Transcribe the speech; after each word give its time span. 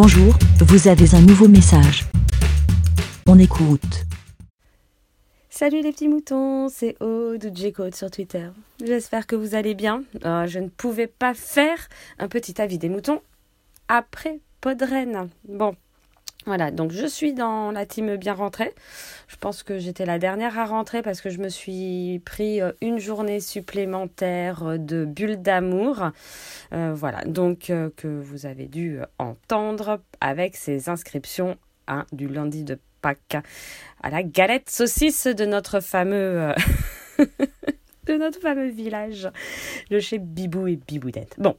Bonjour, 0.00 0.32
vous 0.60 0.86
avez 0.86 1.12
un 1.16 1.20
nouveau 1.22 1.48
message. 1.48 2.04
On 3.26 3.36
écoute. 3.36 4.04
Salut 5.50 5.82
les 5.82 5.90
petits 5.90 6.06
moutons, 6.06 6.68
c'est 6.68 6.94
Aude 7.02 7.44
ou 7.44 7.52
J-Code 7.52 7.96
sur 7.96 8.08
Twitter. 8.08 8.46
J'espère 8.80 9.26
que 9.26 9.34
vous 9.34 9.56
allez 9.56 9.74
bien. 9.74 10.04
Euh, 10.24 10.46
je 10.46 10.60
ne 10.60 10.68
pouvais 10.68 11.08
pas 11.08 11.34
faire 11.34 11.88
un 12.20 12.28
petit 12.28 12.62
avis 12.62 12.78
des 12.78 12.88
moutons 12.88 13.20
après 13.88 14.38
Podren. 14.60 15.30
Bon, 15.48 15.74
voilà, 16.46 16.70
donc 16.70 16.92
je 16.92 17.06
suis 17.06 17.34
dans 17.34 17.72
la 17.72 17.84
team 17.84 18.16
bien 18.16 18.32
rentrée. 18.32 18.74
Je 19.26 19.36
pense 19.36 19.62
que 19.62 19.78
j'étais 19.78 20.06
la 20.06 20.18
dernière 20.18 20.58
à 20.58 20.64
rentrer 20.64 21.02
parce 21.02 21.20
que 21.20 21.30
je 21.30 21.38
me 21.38 21.48
suis 21.48 22.22
pris 22.24 22.62
euh, 22.62 22.72
une 22.80 22.98
journée 22.98 23.40
supplémentaire 23.40 24.62
euh, 24.62 24.78
de 24.78 25.04
bulle 25.04 25.42
d'amour. 25.42 26.10
Euh, 26.72 26.94
voilà, 26.94 27.22
donc 27.24 27.70
que 27.96 28.08
vous 28.08 28.46
avez 28.46 28.66
dû 28.66 29.00
entendre 29.18 30.00
avec 30.20 30.56
ces 30.56 30.88
inscriptions 30.88 31.58
hein, 31.86 32.06
du 32.12 32.28
lundi 32.28 32.64
de 32.64 32.78
Pâques 33.02 33.36
à 34.02 34.10
la 34.10 34.22
galette 34.22 34.70
saucisse 34.70 35.26
de 35.26 35.44
notre 35.44 35.80
fameux... 35.80 36.52
de 38.06 38.14
notre 38.14 38.40
fameux 38.40 38.70
village 38.70 39.28
de 39.90 39.98
chez 39.98 40.18
Bibou 40.18 40.66
et 40.66 40.76
Biboudette. 40.76 41.34
Bon, 41.36 41.56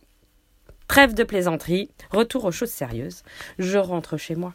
trêve 0.87 1.13
de 1.13 1.23
plaisanterie, 1.23 1.91
retour 2.09 2.45
aux 2.45 2.51
choses 2.51 2.71
sérieuses. 2.71 3.23
Je 3.59 3.77
rentre 3.77 4.17
chez 4.17 4.35
moi 4.35 4.53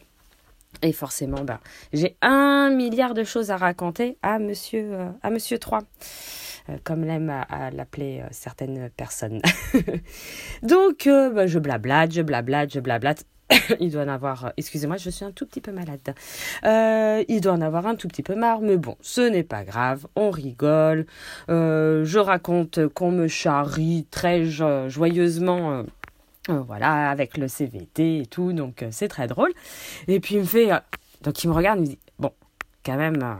et 0.83 0.93
forcément, 0.93 1.45
bah, 1.45 1.61
j'ai 1.93 2.17
un 2.23 2.71
milliard 2.71 3.15
de 3.15 3.25
choses 3.25 3.51
à 3.51 3.57
raconter 3.57 4.19
à 4.23 4.39
monsieur, 4.39 4.93
euh, 4.93 5.09
à 5.23 5.31
monsieur 5.31 5.59
3, 5.59 5.81
euh, 6.69 6.77
comme 6.85 7.05
l'aime 7.05 7.31
à, 7.31 7.71
l'appeler 7.71 8.21
euh, 8.21 8.29
certaines 8.31 8.91
personnes. 8.91 9.41
Donc, 10.63 11.09
bah, 11.09 11.47
je 11.47 11.59
blablate, 11.59 12.13
je 12.13 12.23
blablate, 12.23 12.73
je 12.73 12.81
blablate. 12.81 13.25
il 13.81 13.93
doit 13.93 14.05
en 14.05 14.09
avoir, 14.09 14.53
excusez-moi, 14.57 14.97
je 14.97 15.11
suis 15.11 15.25
un 15.25 15.31
tout 15.31 15.45
petit 15.45 15.61
peu 15.61 15.71
malade. 15.71 16.15
il 17.29 17.41
doit 17.43 17.53
en 17.53 17.61
avoir 17.61 17.87
un 17.87 17.95
tout 17.95 18.09
petit 18.09 18.23
peu 18.23 18.35
marre, 18.35 18.61
mais 18.63 18.79
bon, 18.79 18.97
ce 19.03 19.21
n'est 19.21 19.43
pas 19.43 19.65
grave, 19.65 20.07
on 20.17 20.31
rigole. 20.31 21.05
je 21.49 22.19
raconte 22.19 22.89
qu'on 22.89 23.11
me 23.11 23.29
charrie 23.29 24.07
très 24.11 24.45
joyeusement 24.45 25.85
euh, 26.51 26.61
voilà, 26.61 27.09
avec 27.11 27.39
le 27.39 27.49
CVT 27.49 28.19
et 28.19 28.27
tout, 28.27 28.53
donc 28.53 28.83
euh, 28.83 28.89
c'est 28.91 29.09
très 29.09 29.27
drôle. 29.27 29.51
Et 30.09 30.21
puis 30.21 30.35
il 30.35 30.43
me 30.43 30.47
fait, 30.47 30.71
euh, 30.73 30.79
donc 31.23 31.43
il 31.43 31.49
me 31.49 31.55
regarde, 31.55 31.79
il 31.79 31.83
me 31.83 31.87
dit, 31.87 31.99
bon, 32.19 32.33
quand 32.85 32.97
même, 32.97 33.39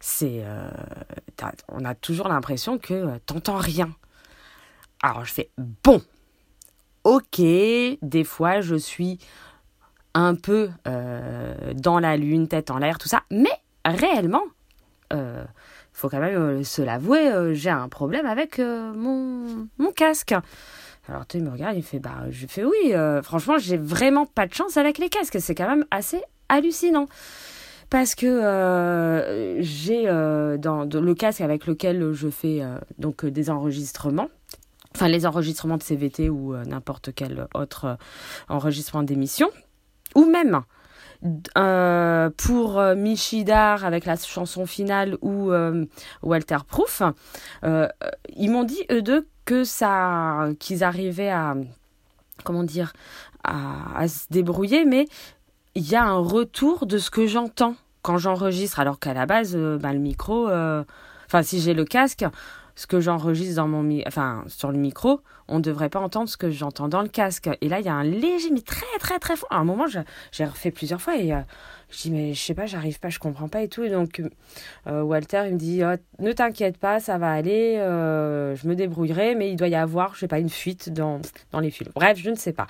c'est, 0.00 0.44
on 1.68 1.84
a 1.86 1.94
toujours 1.94 2.28
l'impression 2.28 2.78
que 2.78 3.16
t'entends 3.24 3.56
rien. 3.56 3.90
Alors 5.02 5.24
je 5.24 5.32
fais, 5.32 5.50
bon, 5.82 6.02
ok, 7.04 7.38
des 7.38 8.24
fois 8.24 8.60
je 8.60 8.74
suis 8.76 9.18
un 10.12 10.34
peu 10.34 10.68
dans 10.84 12.00
la 12.00 12.18
lune, 12.18 12.48
tête 12.48 12.70
en 12.70 12.76
l'air, 12.76 12.98
tout 12.98 13.08
ça, 13.08 13.22
mais 13.30 13.48
réellement, 13.86 14.42
faut 15.94 16.10
quand 16.10 16.20
même 16.20 16.64
se 16.64 16.82
l'avouer, 16.82 17.54
j'ai 17.54 17.70
un 17.70 17.88
problème 17.88 18.26
avec 18.26 18.58
mon, 18.58 19.68
mon 19.78 19.92
casque. 19.92 20.34
Alors, 21.08 21.26
tu 21.26 21.38
il 21.38 21.44
me 21.44 21.50
regarde, 21.50 21.76
il 21.76 21.82
fait, 21.82 21.98
bah, 21.98 22.26
je 22.30 22.46
fais 22.46 22.64
oui, 22.64 22.92
euh, 22.92 23.22
franchement, 23.22 23.58
j'ai 23.58 23.76
vraiment 23.76 24.26
pas 24.26 24.46
de 24.46 24.54
chance 24.54 24.76
avec 24.76 24.98
les 24.98 25.08
casques. 25.08 25.40
C'est 25.40 25.54
quand 25.54 25.68
même 25.68 25.86
assez 25.90 26.22
hallucinant. 26.48 27.06
Parce 27.88 28.14
que 28.14 28.26
euh, 28.26 29.60
j'ai 29.60 30.04
euh, 30.06 30.56
dans 30.58 30.84
le 30.84 31.14
casque 31.14 31.40
avec 31.40 31.66
lequel 31.66 32.12
je 32.12 32.28
fais 32.28 32.62
donc 32.98 33.26
des 33.26 33.50
enregistrements, 33.50 34.28
enfin 34.94 35.08
les 35.08 35.26
enregistrements 35.26 35.76
de 35.76 35.82
CVT 35.82 36.28
ou 36.28 36.54
n'importe 36.54 37.10
quel 37.12 37.48
autre 37.54 37.98
enregistrement 38.48 39.02
d'émission, 39.02 39.50
ou 40.14 40.24
même 40.24 40.60
pour 42.36 42.80
Michidar 42.94 43.84
avec 43.84 44.04
la 44.04 44.16
chanson 44.16 44.66
finale 44.66 45.16
ou 45.20 45.50
Walter 46.22 46.58
Proof, 46.68 47.02
ils 47.64 48.50
m'ont 48.50 48.64
dit 48.64 48.84
eux 48.92 49.02
deux 49.02 49.26
ça, 49.64 50.48
qu'ils 50.58 50.84
arrivaient 50.84 51.30
à, 51.30 51.54
comment 52.44 52.64
dire, 52.64 52.92
à, 53.44 54.06
se 54.08 54.26
débrouiller, 54.30 54.84
mais 54.84 55.06
il 55.74 55.88
y 55.88 55.94
a 55.94 56.04
un 56.04 56.18
retour 56.18 56.86
de 56.86 56.98
ce 56.98 57.10
que 57.10 57.26
j'entends 57.26 57.74
quand 58.02 58.18
j'enregistre, 58.18 58.80
alors 58.80 58.98
qu'à 58.98 59.14
la 59.14 59.26
base, 59.26 59.54
euh, 59.56 59.78
bah, 59.78 59.92
le 59.92 59.98
micro, 59.98 60.48
euh, 60.48 60.84
enfin 61.26 61.42
si 61.42 61.60
j'ai 61.60 61.74
le 61.74 61.84
casque, 61.84 62.24
ce 62.80 62.86
que 62.86 62.98
j'enregistre 62.98 63.56
dans 63.56 63.68
mon 63.68 64.00
enfin 64.06 64.42
sur 64.46 64.72
le 64.72 64.78
micro, 64.78 65.20
on 65.48 65.58
ne 65.58 65.62
devrait 65.62 65.90
pas 65.90 66.00
entendre 66.00 66.30
ce 66.30 66.38
que 66.38 66.48
j'entends 66.48 66.88
dans 66.88 67.02
le 67.02 67.10
casque. 67.10 67.50
Et 67.60 67.68
là, 67.68 67.78
il 67.78 67.84
y 67.84 67.90
a 67.90 67.92
un 67.92 68.04
léger, 68.04 68.48
mais 68.50 68.62
très 68.62 68.86
très 68.98 69.18
très 69.18 69.36
fort. 69.36 69.52
À 69.52 69.58
un 69.58 69.64
moment, 69.64 69.84
j'ai 70.32 70.44
refait 70.46 70.70
plusieurs 70.70 70.98
fois 70.98 71.18
et 71.18 71.34
euh, 71.34 71.40
je 71.90 71.98
dis 71.98 72.10
mais 72.10 72.32
je 72.32 72.40
sais 72.40 72.54
pas, 72.54 72.64
j'arrive 72.64 72.98
pas, 72.98 73.10
je 73.10 73.18
comprends 73.18 73.48
pas 73.48 73.60
et 73.60 73.68
tout. 73.68 73.82
Et 73.82 73.90
donc 73.90 74.22
euh, 74.86 75.02
Walter, 75.02 75.42
il 75.48 75.54
me 75.54 75.58
dit 75.58 75.82
oh, 75.84 75.94
ne 76.20 76.32
t'inquiète 76.32 76.78
pas, 76.78 77.00
ça 77.00 77.18
va 77.18 77.30
aller, 77.30 77.76
euh, 77.76 78.56
je 78.56 78.66
me 78.66 78.74
débrouillerai, 78.74 79.34
mais 79.34 79.50
il 79.50 79.56
doit 79.56 79.68
y 79.68 79.74
avoir, 79.74 80.14
je 80.14 80.20
sais 80.20 80.28
pas, 80.28 80.38
une 80.38 80.48
fuite 80.48 80.90
dans 80.90 81.20
dans 81.52 81.60
les 81.60 81.70
fils. 81.70 81.86
Bref, 81.94 82.16
je 82.16 82.30
ne 82.30 82.34
sais 82.36 82.54
pas. 82.54 82.66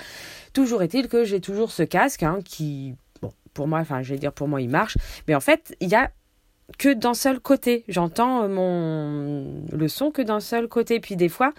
Toujours 0.53 0.83
est-il 0.83 1.07
que 1.07 1.23
j'ai 1.23 1.41
toujours 1.41 1.71
ce 1.71 1.85
casque 1.85 2.25
hein, 2.25 2.41
qui 2.45 2.97
bon 3.23 3.33
pour 3.55 3.69
moi, 3.69 3.79
enfin 3.79 4.03
je 4.03 4.13
vais 4.13 4.19
dire 4.19 4.33
pour 4.33 4.49
moi 4.49 4.61
il 4.61 4.71
marche, 4.71 4.99
mais 5.29 5.37
en 5.37 5.41
fait 5.41 5.77
il 5.79 5.89
y 5.89 5.95
a 5.95 6.11
que 6.79 6.93
d'un 6.93 7.15
seul 7.15 7.41
côté. 7.41 7.85
J'entends 7.89 8.43
euh, 8.43 8.49
mon 8.49 9.65
le 9.73 9.89
son 9.89 10.11
que 10.11 10.23
d'un 10.23 10.41
seul 10.41 10.69
côté. 10.69 11.01
Puis 11.01 11.17
des 11.17 11.29
fois, 11.29 11.53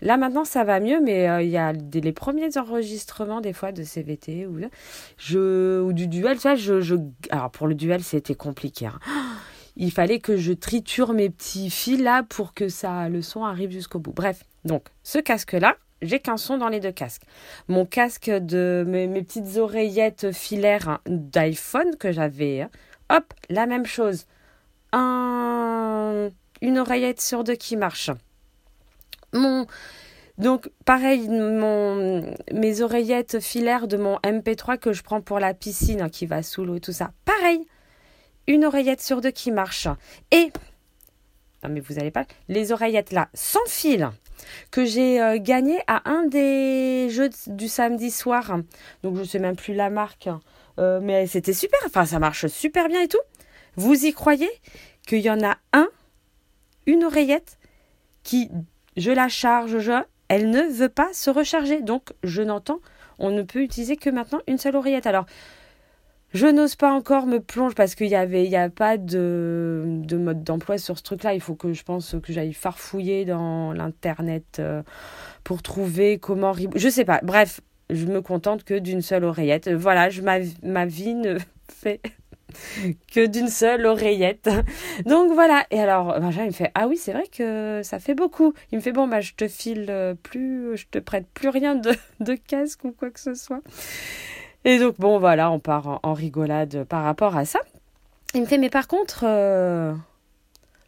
là 0.00 0.16
maintenant 0.16 0.44
ça 0.44 0.64
va 0.64 0.80
mieux, 0.80 1.00
mais 1.00 1.28
euh, 1.28 1.42
il 1.42 1.50
y 1.50 1.56
a 1.56 1.72
les 1.72 2.12
premiers 2.12 2.56
enregistrements 2.58 3.40
des 3.40 3.52
fois 3.52 3.72
de 3.72 3.82
CVT 3.82 4.46
ou 4.46 4.60
je 5.16 5.80
ou 5.80 5.92
du 5.92 6.06
duel. 6.06 6.36
Vois, 6.38 6.54
je, 6.54 6.80
je 6.80 6.96
alors 7.30 7.50
pour 7.50 7.66
le 7.66 7.74
duel 7.74 8.02
c'était 8.02 8.34
compliqué. 8.34 8.86
Hein. 8.86 8.98
Il 9.80 9.92
fallait 9.92 10.18
que 10.18 10.36
je 10.36 10.52
triture 10.52 11.12
mes 11.12 11.30
petits 11.30 11.70
fils 11.70 12.00
là 12.00 12.24
pour 12.24 12.52
que 12.52 12.68
ça 12.68 13.08
le 13.08 13.22
son 13.22 13.44
arrive 13.44 13.70
jusqu'au 13.70 14.00
bout. 14.00 14.12
Bref, 14.12 14.42
donc 14.64 14.84
ce 15.02 15.18
casque 15.18 15.52
là. 15.52 15.76
J'ai 16.00 16.20
qu'un 16.20 16.36
son 16.36 16.58
dans 16.58 16.68
les 16.68 16.78
deux 16.78 16.92
casques. 16.92 17.22
Mon 17.66 17.84
casque 17.84 18.30
de 18.30 18.84
mes, 18.86 19.08
mes 19.08 19.20
petites 19.20 19.56
oreillettes 19.56 20.30
filaires 20.30 21.00
d'iPhone 21.06 21.96
que 21.98 22.12
j'avais, 22.12 22.60
hein. 22.60 22.70
hop, 23.10 23.34
la 23.50 23.66
même 23.66 23.84
chose 23.84 24.26
un, 24.92 26.30
une 26.60 26.78
oreillette 26.78 27.20
sur 27.20 27.44
deux 27.44 27.54
qui 27.54 27.76
marche. 27.76 28.10
Mon, 29.32 29.66
donc 30.38 30.70
pareil, 30.84 31.28
mon, 31.28 32.34
mes 32.52 32.80
oreillettes 32.80 33.40
filaires 33.40 33.88
de 33.88 33.96
mon 33.96 34.16
MP3 34.18 34.78
que 34.78 34.92
je 34.92 35.02
prends 35.02 35.20
pour 35.20 35.40
la 35.40 35.52
piscine 35.52 36.08
qui 36.10 36.26
va 36.26 36.42
sous 36.42 36.64
l'eau 36.64 36.76
et 36.76 36.80
tout 36.80 36.92
ça. 36.92 37.10
Pareil, 37.24 37.66
une 38.46 38.64
oreillette 38.64 39.00
sur 39.00 39.20
deux 39.20 39.32
qui 39.32 39.50
marche. 39.50 39.88
Et, 40.30 40.52
non 41.62 41.70
mais 41.70 41.80
vous 41.80 41.94
n'allez 41.94 42.12
pas, 42.12 42.24
les 42.48 42.70
oreillettes 42.72 43.12
là, 43.12 43.28
sans 43.34 43.66
fil, 43.66 44.10
que 44.70 44.84
j'ai 44.84 45.20
euh, 45.20 45.38
gagné 45.38 45.80
à 45.88 46.08
un 46.08 46.24
des 46.26 47.08
jeux 47.10 47.30
du 47.48 47.68
samedi 47.68 48.10
soir. 48.10 48.58
Donc 49.02 49.16
je 49.16 49.24
sais 49.24 49.40
même 49.40 49.56
plus 49.56 49.74
la 49.74 49.90
marque, 49.90 50.28
euh, 50.78 51.00
mais 51.02 51.26
c'était 51.26 51.52
super. 51.52 51.80
Enfin, 51.84 52.06
ça 52.06 52.20
marche 52.20 52.46
super 52.46 52.88
bien 52.88 53.02
et 53.02 53.08
tout. 53.08 53.18
Vous 53.78 54.06
y 54.06 54.12
croyez 54.12 54.50
qu'il 55.06 55.20
y 55.20 55.30
en 55.30 55.40
a 55.40 55.56
un, 55.72 55.88
une 56.86 57.04
oreillette, 57.04 57.58
qui, 58.24 58.50
je 58.96 59.12
la 59.12 59.28
charge, 59.28 59.76
elle 60.26 60.50
ne 60.50 60.62
veut 60.62 60.88
pas 60.88 61.12
se 61.12 61.30
recharger. 61.30 61.80
Donc, 61.80 62.12
je 62.24 62.42
n'entends, 62.42 62.80
on 63.20 63.30
ne 63.30 63.42
peut 63.42 63.62
utiliser 63.62 63.96
que 63.96 64.10
maintenant 64.10 64.40
une 64.48 64.58
seule 64.58 64.74
oreillette. 64.74 65.06
Alors, 65.06 65.26
je 66.34 66.48
n'ose 66.48 66.74
pas 66.74 66.92
encore 66.92 67.26
me 67.26 67.38
plonger 67.38 67.76
parce 67.76 67.94
qu'il 67.94 68.08
y 68.08 68.16
avait, 68.16 68.44
il 68.44 68.50
n'y 68.50 68.56
a 68.56 68.68
pas 68.68 68.96
de, 68.96 69.84
de 69.86 70.16
mode 70.16 70.42
d'emploi 70.42 70.76
sur 70.78 70.98
ce 70.98 71.04
truc-là. 71.04 71.34
Il 71.34 71.40
faut 71.40 71.54
que 71.54 71.72
je 71.72 71.84
pense 71.84 72.16
que 72.20 72.32
j'aille 72.32 72.54
farfouiller 72.54 73.26
dans 73.26 73.72
l'internet 73.72 74.56
euh, 74.58 74.82
pour 75.44 75.62
trouver 75.62 76.18
comment. 76.18 76.52
Je 76.74 76.88
sais 76.88 77.04
pas. 77.04 77.20
Bref, 77.22 77.60
je 77.90 78.06
me 78.06 78.22
contente 78.22 78.64
que 78.64 78.74
d'une 78.74 79.02
seule 79.02 79.22
oreillette. 79.22 79.70
Voilà, 79.70 80.10
je, 80.10 80.20
ma, 80.20 80.38
ma 80.64 80.84
vie 80.84 81.14
ne 81.14 81.38
fait 81.72 82.00
que 83.12 83.26
d'une 83.26 83.48
seule 83.48 83.86
oreillette. 83.86 84.50
Donc 85.06 85.32
voilà. 85.32 85.66
Et 85.70 85.80
alors, 85.80 86.18
Benjamin 86.20 86.44
il 86.44 86.48
me 86.48 86.52
fait 86.52 86.70
Ah 86.74 86.88
oui, 86.88 86.96
c'est 86.96 87.12
vrai 87.12 87.26
que 87.26 87.80
ça 87.82 87.98
fait 87.98 88.14
beaucoup. 88.14 88.54
Il 88.72 88.76
me 88.76 88.80
fait 88.80 88.92
Bon, 88.92 89.06
bah, 89.06 89.20
je 89.20 89.34
te 89.34 89.48
file 89.48 89.86
euh, 89.90 90.14
plus, 90.14 90.76
je 90.76 90.86
te 90.90 90.98
prête 90.98 91.26
plus 91.32 91.48
rien 91.48 91.74
de, 91.74 91.92
de 92.20 92.34
casque 92.34 92.84
ou 92.84 92.92
quoi 92.92 93.10
que 93.10 93.20
ce 93.20 93.34
soit. 93.34 93.60
Et 94.64 94.78
donc, 94.78 94.96
bon, 94.98 95.18
voilà, 95.18 95.50
on 95.50 95.60
part 95.60 96.00
en, 96.02 96.14
rigolade 96.14 96.84
par 96.84 97.04
rapport 97.04 97.36
à 97.36 97.44
ça. 97.44 97.60
Il 98.34 98.42
me 98.42 98.46
fait 98.46 98.58
Mais 98.58 98.70
par 98.70 98.88
contre, 98.88 99.24
euh, 99.24 99.94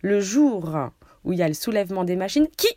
le 0.03 0.21
jour 0.21 0.77
où 1.25 1.33
il 1.33 1.39
y 1.39 1.43
a 1.43 1.49
le 1.49 1.55
soulèvement 1.55 2.05
des 2.05 2.17
machines, 2.17 2.49
qui 2.57 2.69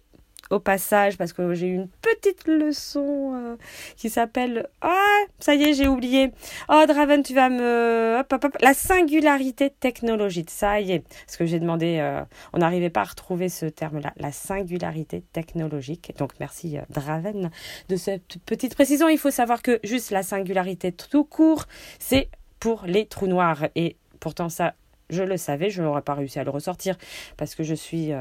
au 0.53 0.59
passage 0.59 1.17
parce 1.17 1.33
que 1.33 1.53
j'ai 1.53 1.67
eu 1.67 1.75
une 1.75 1.87
petite 1.87 2.47
leçon 2.47 3.33
euh, 3.33 3.55
qui 3.97 4.09
s'appelle 4.09 4.67
Ah, 4.81 5.21
ça 5.39 5.55
y 5.55 5.63
est, 5.63 5.73
j'ai 5.73 5.87
oublié. 5.87 6.31
Oh, 6.69 6.83
Draven, 6.87 7.23
tu 7.23 7.33
vas 7.33 7.49
me. 7.49 8.19
Hop, 8.19 8.31
hop, 8.31 8.45
hop. 8.45 8.57
La 8.61 8.73
singularité 8.73 9.71
technologique. 9.71 10.49
Ça 10.49 10.79
y 10.79 10.91
est. 10.91 11.03
Parce 11.25 11.37
que 11.37 11.45
j'ai 11.45 11.59
demandé. 11.59 11.97
Euh, 11.99 12.21
on 12.53 12.59
n'arrivait 12.59 12.89
pas 12.89 13.01
à 13.01 13.05
retrouver 13.05 13.49
ce 13.49 13.65
terme-là. 13.65 14.13
La 14.17 14.31
singularité 14.31 15.23
technologique. 15.33 16.13
Donc, 16.17 16.31
merci, 16.39 16.77
euh, 16.77 16.81
Draven, 16.89 17.49
de 17.89 17.95
cette 17.95 18.37
petite 18.45 18.75
précision. 18.75 19.09
Il 19.09 19.17
faut 19.17 19.31
savoir 19.31 19.61
que 19.61 19.79
juste 19.83 20.11
la 20.11 20.23
singularité 20.23 20.91
tout 20.91 21.23
court, 21.23 21.65
c'est 21.99 22.29
pour 22.59 22.83
les 22.85 23.07
trous 23.07 23.27
noirs. 23.27 23.65
Et 23.75 23.97
pourtant, 24.19 24.49
ça, 24.49 24.75
je 25.09 25.23
le 25.23 25.37
savais, 25.37 25.69
je 25.69 25.81
n'aurais 25.81 26.01
pas 26.01 26.13
réussi 26.13 26.39
à 26.39 26.43
le 26.43 26.49
ressortir 26.49 26.97
parce 27.37 27.55
que 27.55 27.63
je 27.63 27.73
suis 27.73 28.11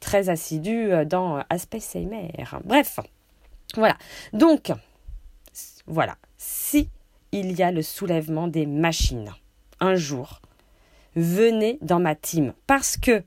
très 0.00 0.28
assidu 0.28 0.92
euh, 0.92 1.04
dans 1.04 1.42
Aspect 1.50 1.80
Seymer. 1.80 2.30
Bref, 2.64 3.00
voilà. 3.74 3.96
Donc, 4.32 4.72
voilà. 5.86 6.16
Si 6.36 6.88
il 7.32 7.52
y 7.52 7.62
a 7.62 7.70
le 7.70 7.82
soulèvement 7.82 8.48
des 8.48 8.66
machines 8.66 9.32
un 9.80 9.94
jour, 9.94 10.40
venez 11.14 11.78
dans 11.82 12.00
ma 12.00 12.14
team 12.14 12.52
parce 12.66 12.96
que, 12.96 13.22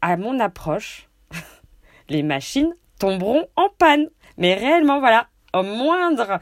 à 0.00 0.16
mon 0.16 0.38
approche, 0.38 1.08
les 2.08 2.22
machines 2.22 2.74
tomberont 2.98 3.46
en 3.56 3.68
panne. 3.78 4.08
Mais 4.36 4.54
réellement, 4.54 5.00
voilà, 5.00 5.28
moindre, 5.62 6.38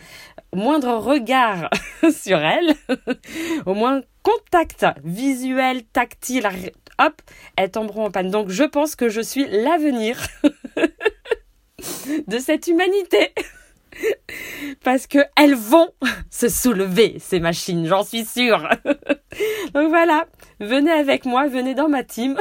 regard 0.52 1.70
sur 2.10 2.38
elles, 2.38 2.74
au 3.66 3.74
moins 3.74 4.02
contact 4.22 4.86
visuel, 5.04 5.84
tactile, 5.84 6.48
hop, 6.98 7.22
elles 7.56 7.70
tomberont 7.70 8.06
en 8.06 8.10
panne. 8.10 8.30
Donc 8.30 8.50
je 8.50 8.64
pense 8.64 8.96
que 8.96 9.08
je 9.08 9.20
suis 9.20 9.46
l'avenir 9.48 10.26
de 12.26 12.38
cette 12.38 12.66
humanité. 12.66 13.32
Parce 14.84 15.06
que 15.06 15.20
elles 15.36 15.54
vont 15.54 15.88
se 16.30 16.48
soulever, 16.48 17.16
ces 17.18 17.40
machines, 17.40 17.86
j'en 17.86 18.04
suis 18.04 18.26
sûre. 18.26 18.68
Donc 19.72 19.88
voilà, 19.88 20.26
venez 20.60 20.92
avec 20.92 21.24
moi, 21.24 21.46
venez 21.46 21.74
dans 21.74 21.88
ma 21.88 22.04
team. 22.04 22.38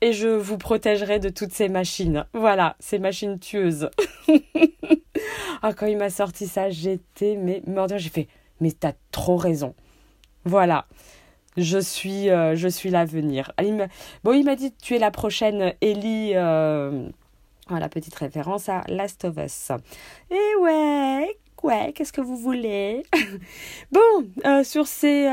Et 0.00 0.12
je 0.12 0.28
vous 0.28 0.58
protégerai 0.58 1.18
de 1.18 1.28
toutes 1.28 1.52
ces 1.52 1.68
machines. 1.68 2.26
Voilà, 2.34 2.76
ces 2.80 2.98
machines 2.98 3.38
tueuses. 3.38 3.90
ah, 5.62 5.72
quand 5.72 5.86
il 5.86 5.96
m'a 5.96 6.10
sorti 6.10 6.46
ça, 6.46 6.70
j'étais 6.70 7.36
mais. 7.36 7.62
J'ai 7.96 8.10
fait, 8.10 8.28
mais 8.60 8.72
t'as 8.72 8.92
trop 9.10 9.36
raison. 9.36 9.74
Voilà 10.44 10.86
je 11.56 11.78
suis, 11.78 12.30
euh, 12.30 12.68
suis 12.68 12.90
l'avenir. 12.90 13.52
Bon, 14.24 14.32
il 14.32 14.44
m'a 14.44 14.56
dit, 14.56 14.72
tu 14.72 14.94
es 14.94 14.98
la 14.98 15.10
prochaine 15.10 15.72
Ellie. 15.80 16.32
Euh, 16.34 17.08
voilà, 17.68 17.88
petite 17.88 18.14
référence 18.14 18.68
à 18.68 18.82
Last 18.88 19.24
of 19.24 19.36
Us. 19.38 19.72
Et 20.30 20.56
ouais, 20.60 21.36
ouais, 21.62 21.92
qu'est-ce 21.94 22.12
que 22.12 22.20
vous 22.20 22.36
voulez? 22.36 23.02
Bon, 23.92 24.00
euh, 24.44 24.62
sur 24.64 24.86
ces 24.86 25.28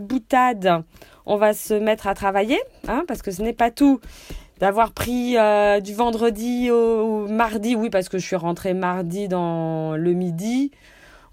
boutades, 0.00 0.84
on 1.26 1.36
va 1.36 1.52
se 1.54 1.74
mettre 1.74 2.06
à 2.06 2.14
travailler, 2.14 2.58
hein, 2.88 3.04
parce 3.08 3.22
que 3.22 3.30
ce 3.30 3.42
n'est 3.42 3.52
pas 3.52 3.70
tout 3.70 4.00
d'avoir 4.60 4.92
pris 4.92 5.36
du 5.82 5.94
vendredi 5.94 6.70
au, 6.70 7.26
mardi, 7.26 7.74
oui, 7.74 7.90
parce 7.90 8.08
que 8.08 8.18
je 8.18 8.26
suis 8.26 8.36
rentrée 8.36 8.72
mardi 8.72 9.26
dans 9.28 9.96
le 9.96 10.12
midi 10.12 10.70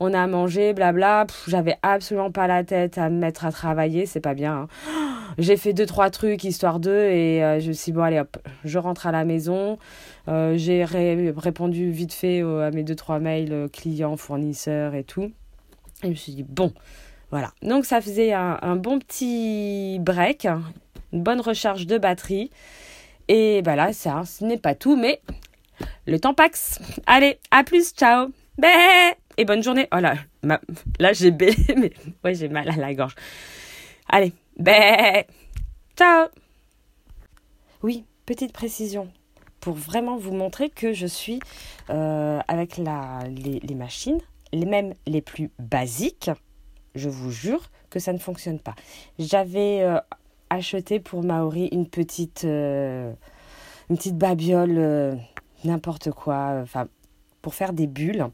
on 0.03 0.15
a 0.15 0.25
mangé, 0.25 0.73
blabla. 0.73 1.27
J'avais 1.47 1.75
absolument 1.83 2.31
pas 2.31 2.47
la 2.47 2.63
tête 2.63 2.97
à 2.97 3.11
me 3.11 3.19
mettre 3.19 3.45
à 3.45 3.51
travailler, 3.51 4.07
c'est 4.07 4.19
pas 4.19 4.33
bien. 4.33 4.67
Hein. 4.87 5.33
J'ai 5.37 5.57
fait 5.57 5.73
deux, 5.73 5.85
trois 5.85 6.09
trucs 6.09 6.43
histoire 6.43 6.79
d'eux 6.79 7.05
et 7.05 7.43
euh, 7.43 7.59
je 7.59 7.67
me 7.67 7.73
suis 7.73 7.91
dit, 7.91 7.95
bon, 7.95 8.01
allez 8.01 8.19
hop, 8.19 8.37
je 8.65 8.79
rentre 8.79 9.05
à 9.05 9.11
la 9.11 9.23
maison. 9.25 9.77
Euh, 10.27 10.55
j'ai 10.57 10.83
répondu 10.83 11.91
vite 11.91 12.13
fait 12.13 12.41
à 12.41 12.71
mes 12.71 12.83
deux, 12.83 12.95
trois 12.95 13.19
mails 13.19 13.53
euh, 13.53 13.67
clients, 13.69 14.17
fournisseurs 14.17 14.95
et 14.95 15.03
tout. 15.03 15.31
Et 16.03 16.07
je 16.07 16.09
me 16.09 16.15
suis 16.15 16.33
dit, 16.33 16.43
bon, 16.43 16.73
voilà. 17.31 17.53
Donc 17.61 17.85
ça 17.85 18.01
faisait 18.01 18.33
un, 18.33 18.75
bon 18.75 18.99
petit 18.99 19.97
break, 19.99 20.47
une 21.13 21.23
bonne 21.23 21.41
recharge 21.41 21.87
de 21.87 21.97
batterie. 21.97 22.51
Et 23.27 23.61
bah 23.61 23.75
là, 23.75 23.93
ça, 23.93 24.23
ce 24.25 24.43
n'est 24.43 24.57
pas 24.57 24.75
tout, 24.75 24.95
mais 24.95 25.21
le 26.05 26.19
temps 26.19 26.33
paxe. 26.33 26.79
Allez, 27.05 27.39
à 27.49 27.63
plus, 27.63 27.91
ciao. 27.91 28.29
Bé 28.57 28.67
et 29.37 29.45
bonne 29.45 29.63
journée. 29.63 29.87
Oh 29.95 29.99
là, 29.99 30.15
là 30.99 31.13
j'ai 31.13 31.31
bélé, 31.31 31.55
mais 31.77 31.93
ouais, 32.23 32.35
j'ai 32.35 32.49
mal 32.49 32.69
à 32.69 32.75
la 32.75 32.93
gorge. 32.93 33.15
Allez, 34.09 34.33
bé 34.57 35.25
Ciao 35.97 36.27
Oui, 37.81 38.03
petite 38.25 38.51
précision 38.51 39.09
pour 39.61 39.75
vraiment 39.75 40.17
vous 40.17 40.33
montrer 40.33 40.69
que 40.69 40.91
je 40.91 41.05
suis 41.05 41.39
euh, 41.89 42.39
avec 42.47 42.77
les, 42.77 43.75
machines, 43.75 44.19
les 44.51 44.65
mêmes 44.65 44.93
les 45.05 45.21
plus 45.21 45.51
basiques, 45.59 46.31
je 46.95 47.09
vous 47.09 47.31
jure 47.31 47.69
que 47.89 47.99
ça 47.99 48.13
ne 48.13 48.17
fonctionne 48.17 48.59
pas. 48.59 48.75
J'avais 49.19 49.81
euh, 49.81 49.99
acheté 50.49 50.99
pour 50.99 51.23
Maori 51.23 51.67
une 51.71 51.87
petite, 51.87 52.45
euh, 52.45 53.11
une 53.89 53.97
petite 53.97 54.17
babiole, 54.17 55.19
n'importe 55.63 56.11
quoi, 56.11 56.63
pour 57.41 57.53
faire 57.53 57.73
des 57.73 57.87
bulles. 57.87 58.27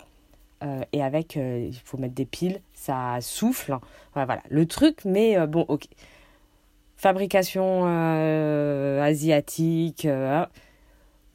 Euh, 0.63 0.81
et 0.91 1.03
avec, 1.03 1.37
euh, 1.37 1.67
il 1.69 1.79
faut 1.83 1.97
mettre 1.97 2.15
des 2.15 2.25
piles, 2.25 2.61
ça 2.73 3.17
souffle. 3.21 3.77
Voilà, 4.13 4.41
le 4.49 4.65
truc, 4.65 5.05
mais 5.05 5.37
euh, 5.37 5.45
bon, 5.45 5.65
ok. 5.67 5.87
Fabrication 6.95 7.85
asiatique, 9.03 10.05
hein. 10.05 10.47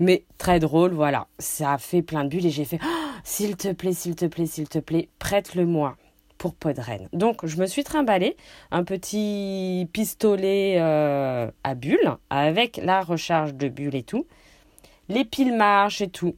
mais 0.00 0.24
très 0.38 0.58
drôle, 0.58 0.92
voilà. 0.92 1.28
Ça 1.38 1.74
a 1.74 1.78
fait 1.78 2.02
plein 2.02 2.24
de 2.24 2.30
bulles 2.30 2.46
et 2.46 2.50
j'ai 2.50 2.64
fait, 2.64 2.80
oh, 2.82 3.10
s'il 3.22 3.56
te 3.56 3.72
plaît, 3.72 3.92
s'il 3.92 4.16
te 4.16 4.26
plaît, 4.26 4.46
s'il 4.46 4.68
te 4.68 4.80
plaît, 4.80 5.08
prête-le-moi 5.20 5.96
pour 6.42 6.56
Podren. 6.56 7.08
Donc, 7.12 7.46
je 7.46 7.56
me 7.56 7.66
suis 7.66 7.84
trimballé 7.84 8.36
un 8.72 8.82
petit 8.82 9.88
pistolet 9.92 10.76
à 10.76 11.74
bulles 11.76 12.16
avec 12.30 12.78
la 12.82 13.02
recharge 13.02 13.54
de 13.54 13.68
bulles 13.68 13.94
et 13.94 14.02
tout. 14.02 14.26
Les 15.08 15.24
piles 15.24 15.56
marchent 15.56 16.00
et 16.00 16.08
tout. 16.08 16.34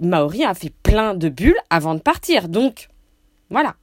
Maori 0.00 0.44
a 0.44 0.52
fait 0.52 0.72
plein 0.82 1.14
de 1.14 1.30
bulles 1.30 1.56
avant 1.70 1.94
de 1.94 2.00
partir. 2.00 2.50
Donc, 2.50 2.88
voilà. 3.48 3.76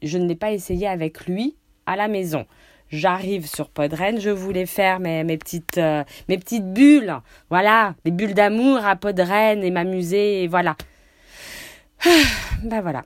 Je 0.00 0.16
ne 0.16 0.26
l'ai 0.26 0.34
pas 0.34 0.52
essayé 0.52 0.88
avec 0.88 1.26
lui 1.26 1.56
à 1.84 1.96
la 1.96 2.08
maison. 2.08 2.46
J'arrive 2.88 3.46
sur 3.46 3.68
Podren, 3.68 4.18
je 4.18 4.30
voulais 4.30 4.64
faire 4.64 4.98
mes, 4.98 5.24
mes 5.24 5.36
petites, 5.36 5.76
euh, 5.76 6.04
mes 6.30 6.38
petites 6.38 6.72
bulles. 6.72 7.18
Voilà, 7.50 7.96
des 8.06 8.12
bulles 8.12 8.32
d'amour 8.32 8.78
à 8.82 8.96
Podren 8.96 9.62
et 9.62 9.70
m'amuser, 9.70 10.46
voilà. 10.46 10.74
ben 12.64 12.80
voilà, 12.80 13.04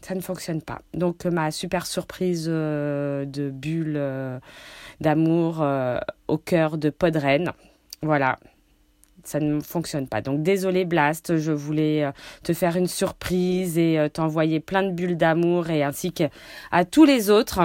ça 0.00 0.14
ne 0.14 0.20
fonctionne 0.20 0.62
pas. 0.62 0.80
Donc 0.94 1.24
ma 1.26 1.50
super 1.50 1.86
surprise 1.86 2.46
euh, 2.48 3.24
de 3.24 3.50
bulles 3.50 3.96
euh, 3.96 4.38
d'amour 5.00 5.64
au 6.28 6.38
cœur 6.38 6.78
de 6.78 6.90
Podren. 6.90 7.52
Voilà, 8.02 8.38
ça 9.28 9.40
ne 9.40 9.60
fonctionne 9.60 10.08
pas. 10.08 10.22
Donc 10.22 10.42
désolé 10.42 10.84
Blast, 10.84 11.36
je 11.36 11.52
voulais 11.52 12.04
euh, 12.04 12.12
te 12.42 12.52
faire 12.54 12.76
une 12.76 12.86
surprise 12.86 13.76
et 13.78 13.98
euh, 13.98 14.08
t'envoyer 14.08 14.58
plein 14.58 14.82
de 14.82 14.92
bulles 14.92 15.16
d'amour 15.16 15.70
et 15.70 15.82
ainsi 15.82 16.12
qu'à 16.12 16.84
tous 16.90 17.04
les 17.04 17.30
autres. 17.30 17.60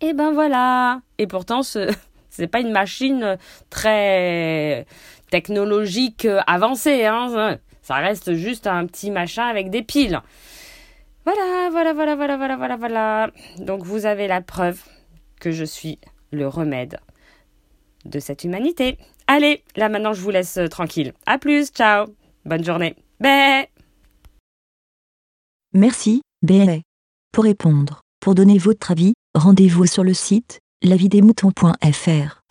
Et 0.00 0.12
ben 0.12 0.32
voilà. 0.32 1.00
Et 1.18 1.26
pourtant 1.26 1.62
ce 1.62 1.88
c'est 2.30 2.48
pas 2.48 2.60
une 2.60 2.72
machine 2.72 3.38
très 3.70 4.86
technologique 5.30 6.24
euh, 6.24 6.40
avancée 6.46 7.04
hein. 7.04 7.58
Ça 7.84 7.96
reste 7.96 8.32
juste 8.32 8.66
un 8.66 8.86
petit 8.86 9.10
machin 9.10 9.44
avec 9.44 9.68
des 9.68 9.82
piles. 9.82 10.20
Voilà, 11.26 11.68
voilà, 11.70 11.92
voilà, 11.92 12.16
voilà, 12.16 12.36
voilà, 12.38 12.56
voilà, 12.56 12.76
voilà. 12.76 13.30
Donc 13.58 13.82
vous 13.82 14.06
avez 14.06 14.26
la 14.26 14.40
preuve 14.40 14.82
que 15.38 15.52
je 15.52 15.64
suis 15.64 15.98
le 16.32 16.48
remède 16.48 16.98
de 18.06 18.18
cette 18.20 18.44
humanité. 18.44 18.96
Allez, 19.26 19.62
là 19.76 19.90
maintenant 19.90 20.14
je 20.14 20.22
vous 20.22 20.30
laisse 20.30 20.56
euh, 20.56 20.66
tranquille. 20.66 21.12
À 21.26 21.36
plus, 21.36 21.68
ciao. 21.68 22.06
Bonne 22.46 22.64
journée. 22.64 22.96
Bé. 23.20 23.68
Merci, 25.74 26.22
Bé. 26.42 26.82
Pour 27.32 27.44
répondre, 27.44 28.00
pour 28.20 28.34
donner 28.34 28.56
votre 28.56 28.92
avis, 28.92 29.12
rendez-vous 29.34 29.86
sur 29.86 30.04
le 30.04 30.14
site 30.14 30.58
lavidemouton.fr. 30.82 32.43